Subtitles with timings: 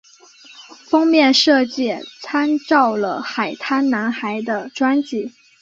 [0.89, 1.93] 封面设计
[2.23, 5.31] 参照了海滩男孩的专辑。